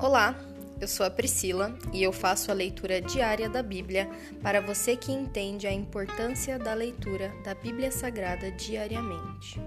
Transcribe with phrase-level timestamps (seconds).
[0.00, 0.32] Olá,
[0.80, 4.08] eu sou a Priscila e eu faço a leitura diária da Bíblia
[4.40, 9.58] para você que entende a importância da leitura da Bíblia Sagrada diariamente.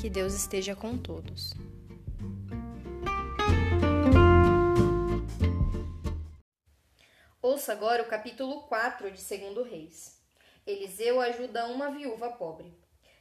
[0.00, 1.54] Que Deus esteja com todos.
[7.42, 10.22] Ouça agora o capítulo 4 de 2 Reis.
[10.64, 12.72] Eliseu ajuda uma viúva pobre.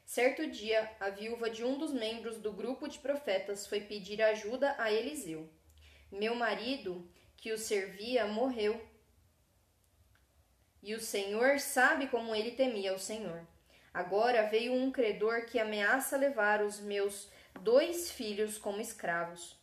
[0.06, 4.76] Certo dia, a viúva de um dos membros do grupo de profetas foi pedir ajuda
[4.78, 5.50] a Eliseu.
[6.12, 8.80] Meu marido, que o servia, morreu.
[10.84, 13.48] E o Senhor sabe como ele temia o Senhor.
[13.94, 17.30] Agora veio um credor que ameaça levar os meus
[17.60, 19.58] dois filhos como escravos.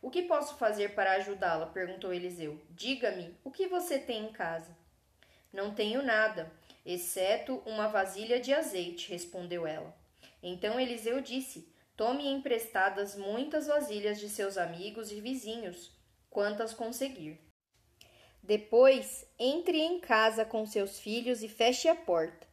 [0.00, 1.66] O que posso fazer para ajudá-la?
[1.66, 2.60] perguntou Eliseu.
[2.70, 4.76] Diga-me, o que você tem em casa?
[5.52, 6.52] Não tenho nada,
[6.84, 9.96] exceto uma vasilha de azeite, respondeu ela.
[10.42, 15.90] Então Eliseu disse: Tome emprestadas muitas vasilhas de seus amigos e vizinhos,
[16.30, 17.40] quantas conseguir.
[18.40, 22.46] Depois, entre em casa com seus filhos e feche a porta.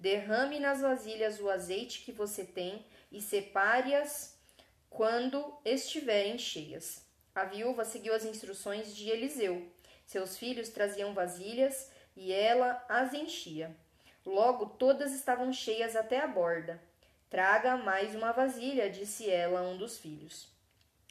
[0.00, 4.40] Derrame nas vasilhas o azeite que você tem e separe-as
[4.88, 7.06] quando estiverem cheias.
[7.34, 9.70] A viúva seguiu as instruções de Eliseu.
[10.06, 13.76] Seus filhos traziam vasilhas e ela as enchia.
[14.24, 16.87] Logo todas estavam cheias até a borda.
[17.30, 20.48] Traga mais uma vasilha, disse ela a um dos filhos.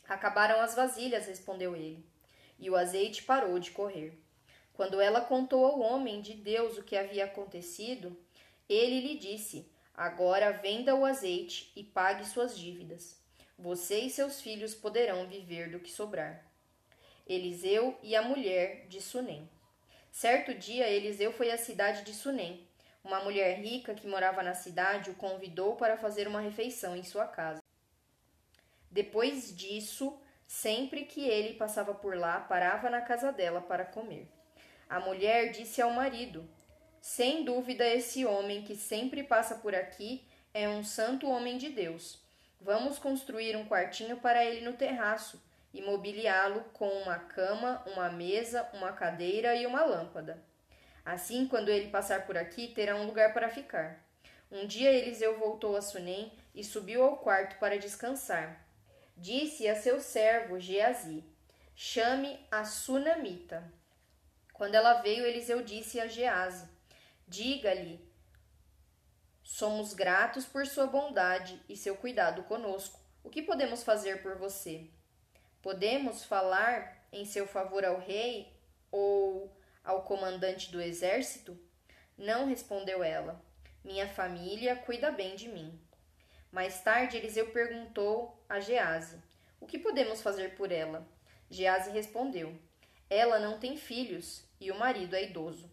[0.08, 2.04] Acabaram as vasilhas, respondeu ele.
[2.58, 4.18] E o azeite parou de correr.
[4.74, 8.18] Quando ela contou ao homem de Deus o que havia acontecido,
[8.68, 13.22] ele lhe disse: Agora venda o azeite e pague suas dívidas.
[13.56, 16.44] Você e seus filhos poderão viver do que sobrar.
[17.28, 19.48] Eliseu e a mulher de Sunem.
[20.12, 22.67] Certo dia, Eliseu foi à cidade de Sunem
[23.08, 27.26] uma mulher rica que morava na cidade o convidou para fazer uma refeição em sua
[27.26, 27.64] casa.
[28.92, 34.28] Depois disso, sempre que ele passava por lá, parava na casa dela para comer.
[34.90, 36.48] A mulher disse ao marido:
[37.00, 42.22] Sem dúvida, esse homem que sempre passa por aqui é um santo homem de Deus.
[42.60, 45.42] Vamos construir um quartinho para ele no terraço
[45.74, 50.44] e mobiliá-lo com uma cama, uma mesa, uma cadeira e uma lâmpada.
[51.08, 54.06] Assim, quando ele passar por aqui, terá um lugar para ficar.
[54.52, 58.62] Um dia Eliseu voltou a Sunem e subiu ao quarto para descansar.
[59.16, 61.24] Disse a seu servo Geazi:
[61.74, 63.72] Chame a Sunamita.
[64.52, 66.68] Quando ela veio, Eliseu disse a Geazi:
[67.26, 68.06] Diga-lhe:
[69.42, 73.00] Somos gratos por sua bondade e seu cuidado conosco.
[73.24, 74.90] O que podemos fazer por você?
[75.62, 78.54] Podemos falar em seu favor ao rei
[78.92, 79.57] ou
[79.88, 81.58] ao comandante do exército?
[82.18, 83.42] Não respondeu ela.
[83.84, 85.80] Minha família cuida bem de mim.
[86.52, 89.18] Mais tarde, Eliseu perguntou a Gease:
[89.62, 91.08] O que podemos fazer por ela?
[91.50, 92.54] Gease respondeu:
[93.10, 95.72] Ela não tem filhos e o marido é idoso.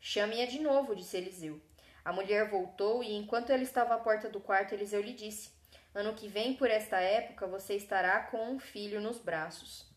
[0.00, 1.60] Chame-a de novo, disse Eliseu.
[2.04, 5.50] A mulher voltou e, enquanto ela estava à porta do quarto, Eliseu lhe disse:
[5.92, 9.95] Ano que vem, por esta época, você estará com um filho nos braços.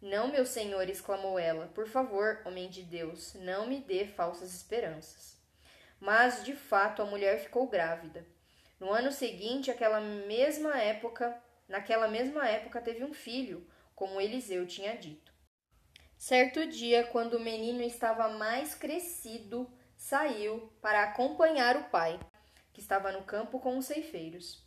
[0.00, 1.66] Não, meu senhor, exclamou ela.
[1.74, 5.38] Por favor, homem de Deus, não me dê falsas esperanças.
[6.00, 8.26] Mas, de fato, a mulher ficou grávida.
[8.78, 14.96] No ano seguinte, aquela mesma época, naquela mesma época, teve um filho, como Eliseu tinha
[14.96, 15.30] dito.
[16.16, 22.18] Certo dia, quando o menino estava mais crescido, saiu para acompanhar o pai,
[22.72, 24.66] que estava no campo com os ceifeiros.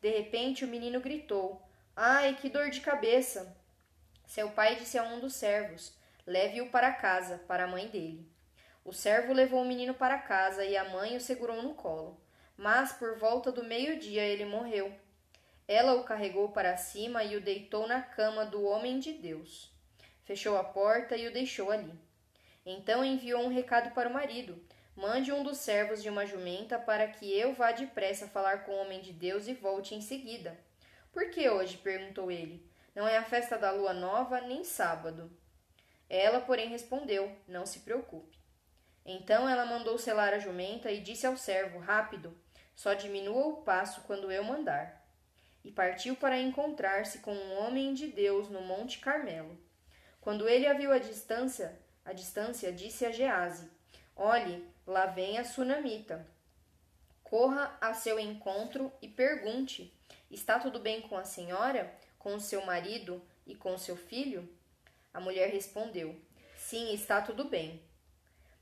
[0.00, 1.60] De repente, o menino gritou:
[1.96, 3.57] Ai, que dor de cabeça!
[4.28, 5.96] Seu pai disse a um dos servos:
[6.26, 8.30] Leve-o para casa, para a mãe dele.
[8.84, 12.20] O servo levou o menino para casa e a mãe o segurou no colo.
[12.54, 14.94] Mas por volta do meio-dia ele morreu.
[15.66, 19.72] Ela o carregou para cima e o deitou na cama do homem de Deus.
[20.24, 21.98] Fechou a porta e o deixou ali.
[22.66, 24.62] Então enviou um recado para o marido:
[24.94, 28.80] Mande um dos servos de uma jumenta para que eu vá depressa falar com o
[28.82, 30.54] homem de Deus e volte em seguida.
[31.14, 31.78] Por que hoje?
[31.78, 32.68] perguntou ele.
[32.98, 35.30] Não é a festa da lua nova, nem sábado.
[36.10, 38.36] Ela, porém, respondeu: Não se preocupe.
[39.06, 42.36] Então ela mandou selar a jumenta e disse ao servo: Rápido,
[42.74, 45.08] só diminua o passo quando eu mandar.
[45.62, 49.56] E partiu para encontrar-se com um homem de Deus no Monte Carmelo.
[50.20, 53.70] Quando ele a viu à distância, à distância, disse a Gease:
[54.16, 56.26] Olhe, lá vem a sunamita.
[57.22, 59.96] Corra a seu encontro e pergunte:
[60.28, 61.96] Está tudo bem com a senhora?
[62.18, 64.48] Com seu marido e com seu filho?
[65.12, 66.20] A mulher respondeu:
[66.56, 67.82] Sim, está tudo bem.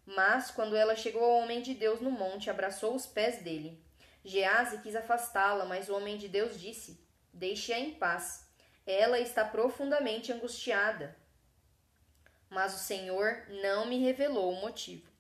[0.05, 3.83] Mas, quando ela chegou ao homem de Deus no monte, abraçou os pés dele.
[4.25, 7.01] Gease quis afastá-la, mas o homem de Deus disse:
[7.33, 8.47] Deixe-a em paz.
[8.87, 11.17] Ela está profundamente angustiada.
[12.49, 15.11] mas o Senhor não me revelou o motivo.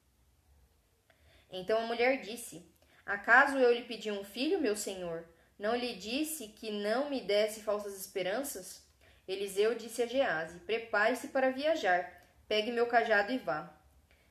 [1.51, 2.65] Então a mulher disse:
[3.05, 5.27] Acaso eu lhe pedi um filho, meu senhor?
[5.59, 8.85] Não lhe disse que não me desse falsas esperanças?
[9.27, 13.73] Eliseu disse a Gease: Prepare-se para viajar, pegue meu cajado e vá.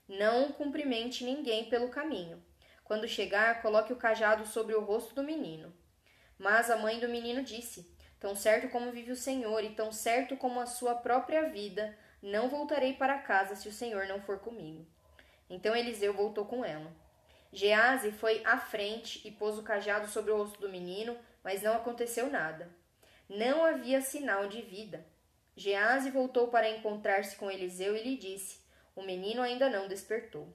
[0.08, 2.44] Não cumprimente ninguém pelo caminho.
[2.84, 5.74] Quando chegar, coloque o cajado sobre o rosto do menino.
[6.38, 10.38] Mas a mãe do menino disse: Tão certo como vive o Senhor e tão certo
[10.38, 14.86] como a sua própria vida, não voltarei para casa se o Senhor não for comigo.
[15.50, 16.92] Então Eliseu voltou com ela.
[17.52, 21.74] Gease foi à frente e pôs o cajado sobre o rosto do menino, mas não
[21.74, 22.70] aconteceu nada.
[23.30, 25.06] Não havia sinal de vida.
[25.56, 28.60] Gease voltou para encontrar-se com Eliseu e lhe disse:
[28.96, 30.54] O menino ainda não despertou.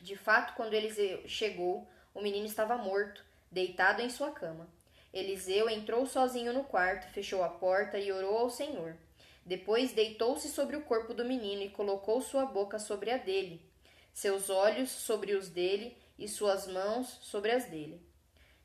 [0.00, 4.68] De fato, quando Eliseu chegou, o menino estava morto, deitado em sua cama.
[5.12, 8.96] Eliseu entrou sozinho no quarto, fechou a porta e orou ao Senhor.
[9.44, 13.67] Depois deitou-se sobre o corpo do menino e colocou sua boca sobre a dele,
[14.12, 18.00] seus olhos sobre os dele e suas mãos sobre as dele.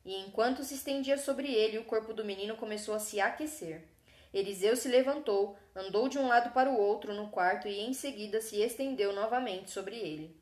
[0.06, 3.88] E enquanto se estendia sobre ele, o corpo do menino começou a se aquecer.
[4.34, 8.42] Eliseu se levantou, andou de um lado para o outro no quarto e em seguida
[8.42, 10.36] se estendeu novamente sobre ele.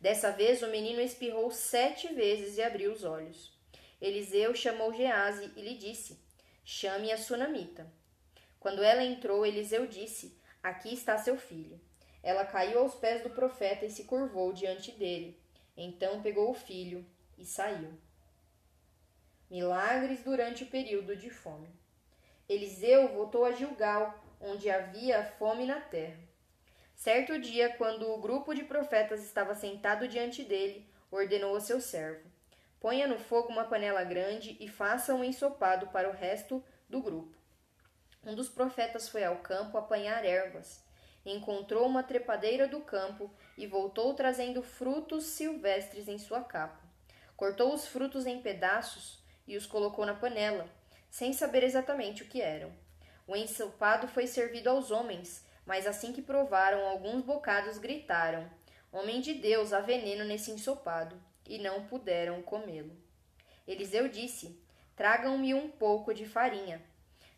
[0.00, 3.52] Dessa vez o menino espirrou sete vezes e abriu os olhos.
[4.00, 6.20] Eliseu chamou Gease e lhe disse:
[6.64, 7.92] Chame a sunamita.
[8.58, 11.80] Quando ela entrou, Eliseu disse: Aqui está seu filho.
[12.22, 15.36] Ela caiu aos pés do profeta e se curvou diante dele.
[15.76, 17.04] Então pegou o filho
[17.36, 17.92] e saiu.
[19.50, 21.68] Milagres durante o período de fome.
[22.48, 26.18] Eliseu voltou a Gilgal, onde havia fome na terra.
[26.94, 32.30] Certo dia, quando o grupo de profetas estava sentado diante dele, ordenou a seu servo:
[32.80, 37.36] Ponha no fogo uma panela grande e faça um ensopado para o resto do grupo.
[38.24, 40.84] Um dos profetas foi ao campo apanhar ervas
[41.24, 46.80] encontrou uma trepadeira do campo e voltou trazendo frutos silvestres em sua capa.
[47.36, 50.68] Cortou os frutos em pedaços e os colocou na panela,
[51.10, 52.72] sem saber exatamente o que eram.
[53.26, 58.50] O ensopado foi servido aos homens, mas assim que provaram alguns bocados gritaram:
[58.90, 61.20] Homem de Deus, há veneno nesse ensopado!
[61.46, 62.96] E não puderam comê-lo.
[63.66, 64.60] Eliseu disse:
[64.96, 66.80] Tragam-me um pouco de farinha.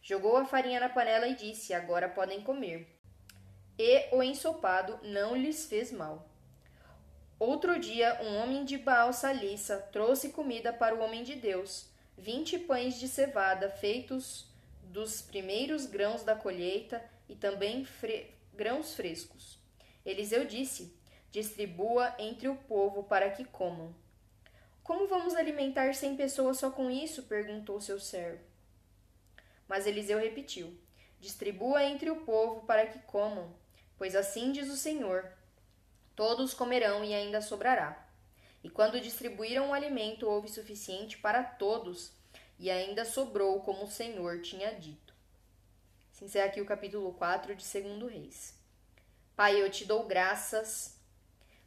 [0.02, 2.93] Jogou a farinha na panela e disse: Agora podem comer
[3.78, 6.28] e o ensopado não lhes fez mal.
[7.38, 12.58] Outro dia, um homem de Baal Salissa trouxe comida para o homem de Deus, vinte
[12.58, 14.46] pães de cevada feitos
[14.84, 19.58] dos primeiros grãos da colheita e também fre grãos frescos.
[20.06, 20.96] Eliseu disse:
[21.32, 23.92] Distribua entre o povo para que comam.
[24.84, 27.24] Como vamos alimentar cem pessoas só com isso?
[27.24, 28.44] perguntou seu servo.
[29.66, 30.78] Mas Eliseu repetiu:
[31.18, 33.52] Distribua entre o povo para que comam.
[33.96, 35.32] Pois assim diz o Senhor:
[36.16, 38.04] todos comerão e ainda sobrará.
[38.62, 42.12] E quando distribuíram o alimento, houve suficiente para todos,
[42.58, 45.14] e ainda sobrou, como o Senhor tinha dito.
[46.12, 48.54] Se encerra aqui o capítulo 4 de 2 Reis.
[49.36, 50.96] Pai, eu te dou graças,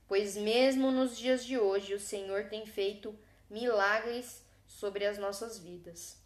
[0.08, 3.14] pois mesmo nos dias de hoje o Senhor tem feito
[3.50, 6.18] milagres sobre as nossas vidas.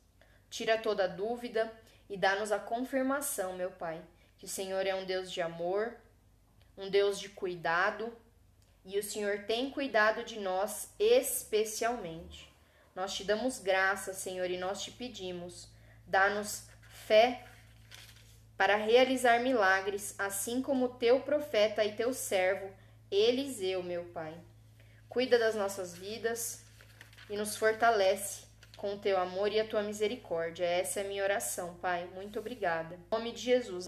[0.50, 1.72] Tira toda dúvida
[2.10, 4.02] e dá-nos a confirmação, meu Pai,
[4.42, 5.96] que o Senhor é um Deus de amor,
[6.76, 8.12] um Deus de cuidado,
[8.84, 12.52] e o Senhor tem cuidado de nós especialmente.
[12.96, 15.70] Nós te damos graça, Senhor, e nós te pedimos,
[16.08, 16.64] dá-nos
[17.06, 17.46] fé
[18.58, 22.68] para realizar milagres, assim como teu profeta e teu servo
[23.12, 24.36] Eliseu, meu Pai.
[25.08, 26.66] Cuida das nossas vidas
[27.30, 28.46] e nos fortalece
[28.76, 30.66] com o teu amor e a tua misericórdia.
[30.66, 32.10] Essa é a minha oração, Pai.
[32.16, 32.96] Muito obrigada.
[32.96, 33.88] Em nome de Jesus.